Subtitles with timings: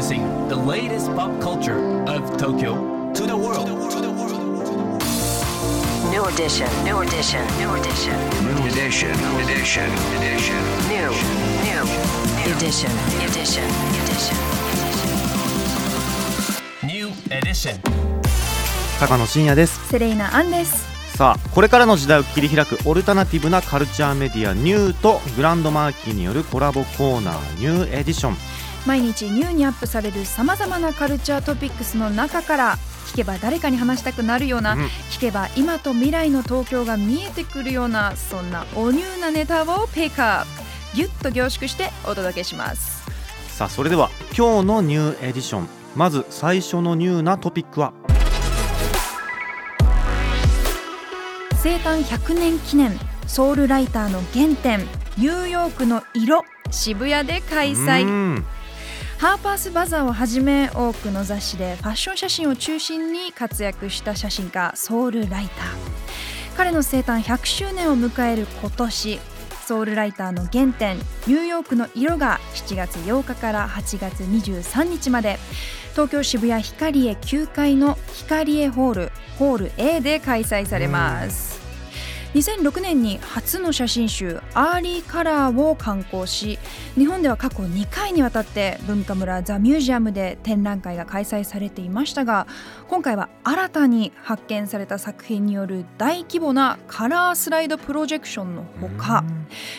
[0.00, 1.76] Introducing the latest pop culture
[2.08, 3.68] of Tokyo to the world.
[6.08, 9.12] New edition, new edition, new edition, New edition,
[9.44, 10.56] edition, edition.
[10.88, 11.12] new,
[11.68, 11.84] new,
[12.48, 12.90] edition,
[13.28, 13.68] edition,
[14.00, 14.36] edition.
[16.82, 17.76] New edition.
[18.98, 20.88] 高野真也ですセレイナアンです
[21.18, 28.36] さあこれからの時代を切り開くオルタナティブなカルチャーメディアニューとグランドマーキーによるコラボコーナーニューエディション
[28.86, 34.80] 毎日ニューにアップされるさまざまなカルチャートピックスの中から聞けば誰かに話したくなるような、うん。
[35.10, 40.96] 聞けば今と未来の東京が見えてくるようなそんなおニューなネタをピックアップ。
[40.96, 43.00] ギュッと凝縮してお届けします。
[43.56, 45.68] さあそれでは今日のニューエディション。
[45.94, 47.92] まず最初のニューなトピックは？
[51.62, 54.80] 生誕100年記念ソウルライターの原点
[55.18, 58.44] ニューヨークの色渋谷で開う催ん
[59.20, 65.66] ハーパースバザーをはじめ多くの雑誌でファッション写真を中心に活躍した写真家ソウルライター。
[66.56, 69.20] 彼の生誕100周年を迎える今年
[69.66, 75.38] ソウルライターの原点ニューヨークの色が7月8日から8月23日まで。
[75.92, 81.49] 東京渋谷ヒカリエ9階のヒカリエホールホール A で開催されます。
[82.34, 86.60] 2006年に初の写真集「アーリーカラー」を刊行し
[86.94, 92.46] 日本では過去2回にわたって文化村ザ・ミュージアムで展覧会が開催されていましたが
[92.88, 99.24] 今回は新たに発見された作品による大規模なカラースライドプロジェクションのほか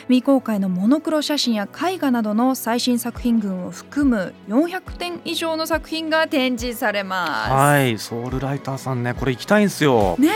[0.07, 7.51] 未公開のモノクロ写真や絵画などの最新作品群を含む400点以上の作品が展示されます。
[7.51, 10.17] はいソールライターさんねこれ行きたいんですよ。
[10.19, 10.29] ね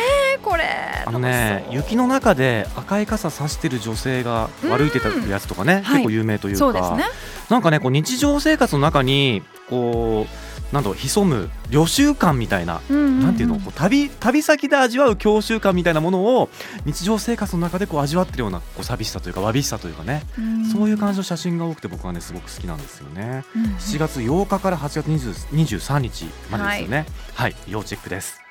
[0.45, 0.63] これ。
[1.05, 5.83] あのね雪の中で赤い傘さしてる女性が歩いてたやつとかね、はい。
[5.83, 6.59] 結構有名というか。
[6.59, 7.03] そうですね。
[7.49, 10.25] なんかねこう日常生活の中にこ
[10.71, 13.19] うなんだ潜む旅習感みたいな、うんうんうん。
[13.21, 16.49] なんていうのこう旅旅先で味わう郷愁感みたいなものを
[16.85, 20.65] 日常生活の中でこう味わってるようなこう寂しさというかわびしさというかね、うん。
[20.65, 23.45] そういう感じの写真が多くて僕はねすごく好きなんですよね。
[23.55, 23.71] うんうん。
[23.75, 27.05] 7月8日から8月20 23日までですよね。
[27.35, 28.41] はい、要チェックです。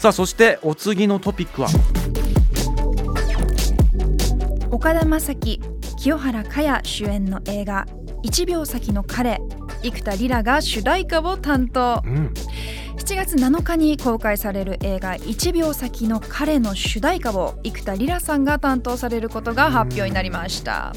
[0.00, 1.68] さあそしてお次のトピックは？
[4.70, 5.60] 岡田将生
[5.98, 7.84] 清原果耶主演の映画
[8.24, 9.42] 「1秒先の彼」
[9.84, 12.00] 生田リラが主題歌を担当。
[12.02, 12.32] うん。
[12.96, 20.94] 7月7日に公開される映画「1秒先の彼」の主題歌を生田リラさんが担当されることが発表になりました。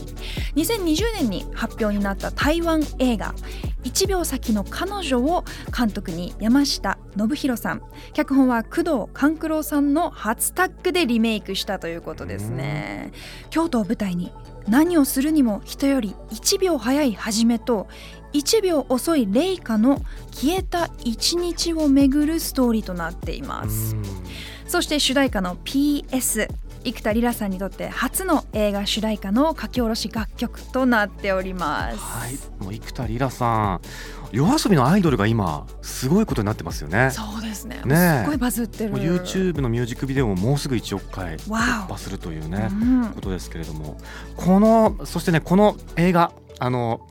[0.56, 3.36] 2020年に発表になった台湾映画
[3.84, 5.44] 「1秒先の彼女」を
[5.76, 7.82] 監督に山下信弘さん。
[8.14, 13.12] 脚本は工藤官九郎さんの初タッグでリメイクしたということですね。
[13.50, 14.32] 京都を舞台に
[14.68, 17.88] 何をするにも人より1秒早い始めと
[18.34, 20.02] 1秒遅いレイカの
[20.32, 23.96] 消えた一日をめぐるストーリーとなっています。
[24.66, 26.50] そして主題歌の PS
[26.84, 31.98] 生田リラさんにとって初の映画主題歌の書き下ろし楽曲となっております。
[31.98, 32.34] はい、
[32.64, 33.82] もう生田リラさん、
[34.32, 37.12] 夜遊びのアイドルが今すごいことになってますよね。
[37.12, 37.82] そうですね。
[37.86, 38.18] ねえ。
[38.20, 38.94] すっごいバズってる。
[38.94, 43.12] YouTube のミュージックビデオももうすぐ1億回突わ破するというね、うん。
[43.14, 43.98] ことですけれども、
[44.36, 47.08] このそしてねこの映画あの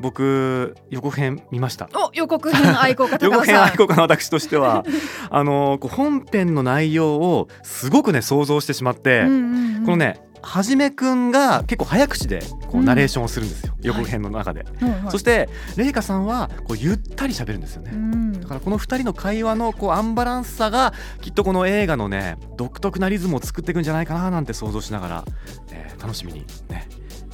[0.00, 1.88] 僕予告編見ました。
[1.94, 4.84] お予告編愛好家予告編愛好家の私としては
[5.30, 9.84] あのこう本編の内容をすごくね想像してしまって、うんうんうん。
[9.84, 12.84] このねはじめくんが結構早口でこううん。
[12.84, 15.10] ナレーションをするんですよ、予告編の中で、はいはい。
[15.10, 18.40] そしてレイカさんはこうゆったり喋るんですよね、うん。
[18.40, 25.24] だからこの2人の会話のこうアンバランスさがきっとこの映画のね独特なリズムを作っていくんじゃないかななんて想像しながら、
[25.72, 26.86] えー楽しみにね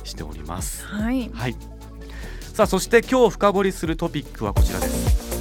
[0.04, 0.86] しております。
[0.86, 1.30] はい。
[1.34, 1.56] はい
[2.52, 5.32] さあそして今日深掘りするトピックはこちらです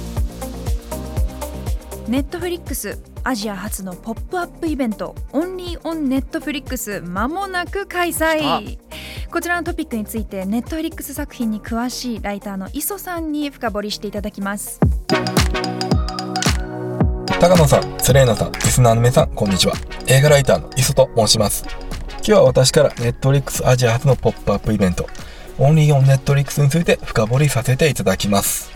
[2.08, 8.78] Netflixアジア初のポップアップイベント Only On Netflix まもなく開催
[9.30, 14.80] こちらのトピックについてネットフリックス作品に詳しいライターの ISOさんに深掘りしていただきます
[17.40, 19.74] 高野さん、セレーナさん、リスナーの皆さん、こんにちは。
[20.06, 21.64] 映画ライターの ISOと申します。
[22.18, 25.08] 今日は私から Netflixアジア初のポップアップイベント、
[25.58, 28.72] Only On Netflix について深掘りさせていただきます。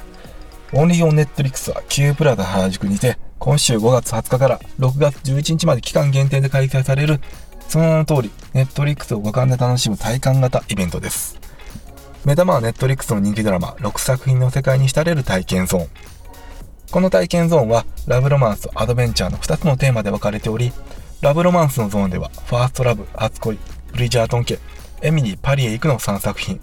[0.73, 7.21] Only On Netflix は Q プラザ原宿にて、今週5月20日から6月11日まで期間限定で開催される、
[7.69, 11.41] その名の通り、ネットリックスを五感で楽しむ体感型イベントです。
[12.27, 15.89] 目玉はネットリックスの人気ドラマ6作品の世界に浸れる体験ゾーン。
[16.91, 20.73] この体験ゾーンはラブロマンスとアドベンチャーの2つのテーマで分かれており、
[21.23, 23.59] ラブロマンスのゾーンではファーストラブ、初恋、
[23.93, 24.59] ブリジャートン家、
[25.03, 26.61] エミリー、パリへ行くの3作品。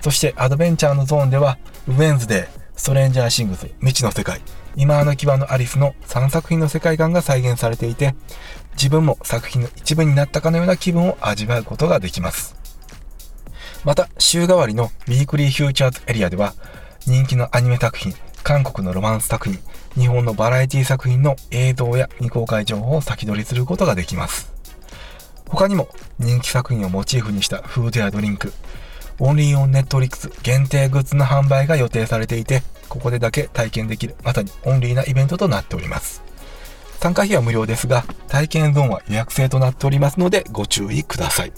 [0.00, 4.40] そしてアドベンチャーのゾーンではウェンズデー、ストレンジャーシングス未知の世界。
[4.74, 8.14] 今の際のアリスの3作品の世界観が再現されていて
[8.72, 12.56] 自分も作品の一部になったかのような気分を味わうことができます。
[13.84, 16.54] また週替わりの Weekly Features エリアでは
[17.06, 19.58] 人気のアニメ作品韓国のロマンス作品
[19.94, 24.52] 日本のバラエティ作品の映像や未公開情報を先取りすることができます。
[25.46, 28.52] 他にも人気作品をモチーフにしたフードやドリンク
[29.18, 36.22] Only On Netflix 限定グッズの販売が予定されていてここでだけ体験できるまさにオンリーなイベントとなっております
[37.00, 41.52] 参加費は無料ですが体験ゾーンは予約制となっておりますのでご注意ください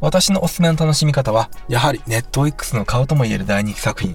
[0.00, 4.14] 私のおすすめの楽しみ方は、やはりネットフリックスの顔ともいえる大人気作品、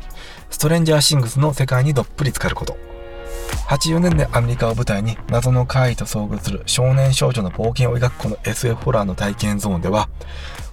[0.52, 2.78] ストレンジャーシングスの世界にどっぷり浸かること。
[3.68, 10.10] 80年代アメリカを舞台に謎の怪異と遭遇する少年少女の冒険を描くこの SF ホラーの体験ゾーンでは、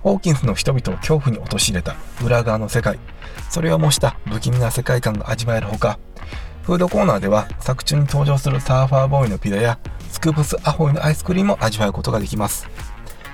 [0.03, 1.95] ホーキンスの人々を恐怖に陥れた
[2.25, 2.99] 裏側の世界、
[3.51, 5.99] それを模した不気味な世界観が味わえるほか、
[6.63, 9.79] フードコーナーでは作中に登場するサーファーボーイのピザや
[10.11, 12.69] スクープスアホイのアイスクリームを味わうことができます。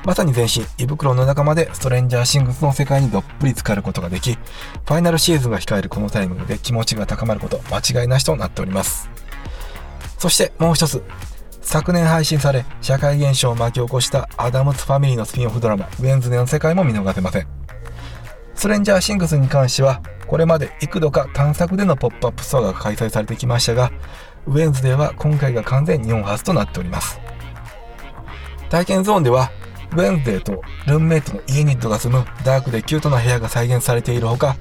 [0.05, 9.14] まさに全身、胃袋の中までストレンジャーシングスの世界にどっぷり浸かることができ、ファイナルシーズンが控えるこのタイミングで気持ちが高まること間違いなしとなっております。
[10.25, 11.03] そしてもう一つ、
[11.61, 17.47] 昨年配信され、社会現象を巻き起こしたアダムズファミリーのスピンオフドラマ、ウェンズデーの世界も見逃せません。
[18.55, 23.93] ストレンジャーシングスに関しては、これまで幾度か単作でのポップアップストアが開催されてきましたが、
[24.47, 27.21] ウェンズデーは今回が完全日本初となっております。
[28.71, 29.51] 体験ゾーンでは、
[29.93, 34.57] ウェンズデーとルームメイトのイーニッドが住むダークでキュートな部屋が再現されているほか、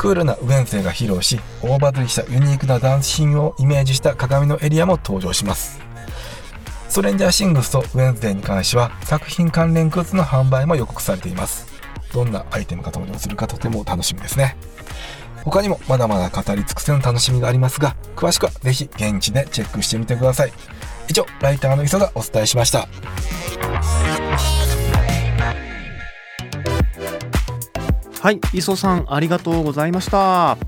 [0.00, 5.78] クールなウェンズデーが披露し、大バズりしたユニークなダンスシーンをイメージした鏡のエリアも登場します。
[6.88, 11.66] ストレンジャーシングスとウェンズデーに関しては作品関連グッズの販売も予告されています。
[12.14, 14.56] どんなアイテムが登場するかとても楽しみですね。
[15.44, 20.52] 他にもまだまだ語り尽くせの楽しみがありますが、詳しくはぜひ現地でチェックしてみてください。
[21.10, 22.88] 以上、ライターの磯がお伝えしました。
[28.20, 30.58] はい磯さんありがとうございました。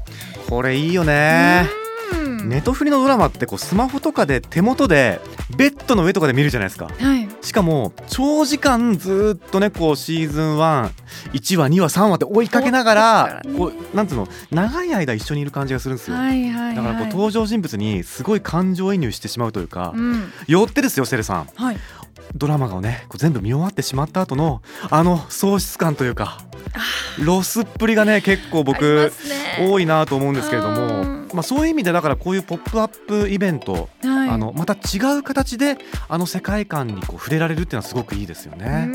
[0.48, 1.68] これいいよね。
[2.14, 2.48] うん。
[2.48, 5.20] ネトフリのドラマってこうスマホとかで手元で
[5.56, 6.86] ベッドの上とかで見るじゃないですか。
[6.86, 16.22] はいしかも長時間ずーっとねこうシーズン11話2話3話って追いかけながらこうなんつうの長い間一緒にいる感じがするんですよ、だ
[16.82, 20.32] からこう登場人物にすごい感情移入してしまうというか、うん。
[20.46, 21.48] よってですよセルさん。
[21.54, 21.76] はい。
[22.34, 26.38] ドラマがね全部見終わってしまった後のあの喪失感というか
[27.18, 29.68] ロスっぷりがね結構僕すね。
[29.68, 35.78] 多いなと思うんですけれどうもん、まあ、そういう意味でだからこういうポップアップイベント、はいあのまた違う形で
[36.08, 38.88] あの世界観にこう触れられるっていうのはすごくいいですよね。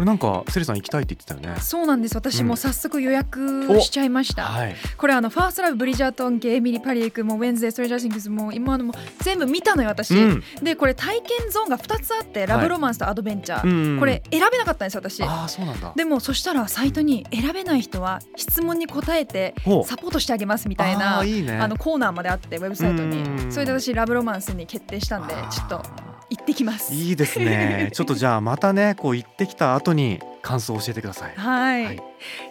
[0.00, 1.60] これなんかセレーナさん行きたいって言ってたよね。
[1.60, 2.14] そうなんです。
[2.14, 4.76] 私も早速予約おしちゃいました、はい。
[4.96, 10.44] これあのファーストラブブリジャートン家エミリーパリへ行くもウェンズデーストレンジャーシングスも今のも全部見たのよ私、うん。
[10.62, 13.98] でこれ体験ゾーンが2つあってラブロマンスとアドベンチャー、うん。
[13.98, 15.22] これ選べなかったんです私。
[15.22, 15.92] ああそうなんだ。
[15.96, 19.54] でもそしたらサイトに選べない人は質問に答えて
[19.84, 21.58] サポートしてあげますみたいなあね。
[21.58, 23.22] あのコーナーまであってウェブサイトに。
[23.22, 23.52] うん。
[23.52, 25.82] それで私ラブロマンスに決定したんでちょっと
[26.30, 27.90] 行ってきますいいですね。
[27.92, 31.32] ちょっとじゃあまたねこう行ってきた後に感想を教えてください。
[31.36, 32.02] はい、はい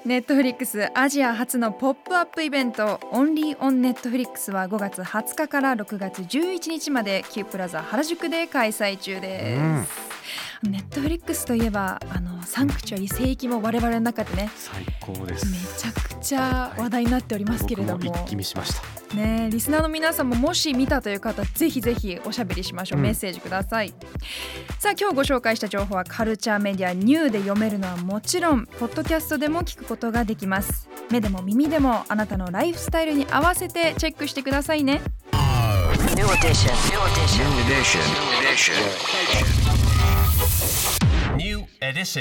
[0.05, 15.45] Netflixアジア初のポップアップイベント Only On Netflix は5月20日から6月11日まで Q プラザ原宿で開催中です、ネットフリックスといえばあのサンクチュアリ聖域も我々の中でね最高です。
[15.45, 18.98] めちゃくちゃ話題になっておりますけれども,、僕も一気見しました。
[19.15, 23.93] ねリスナーの皆さんももし見たという方ぜひぜひおしゃべりしましょう、うんメッセージください
[24.77, 35.01] さあ今日ご紹介した情報はカルチャーメディアニューで読めるのはもちろんポッドキャストでも聞くことができます目でも耳でもあなたのライフスタイルに合わせてチェックしてくださいね
[36.15, 36.71] New edition.
[36.89, 37.45] New edition.
[37.65, 38.01] Edition.
[38.39, 38.75] Edition.
[41.37, 42.17] New edition.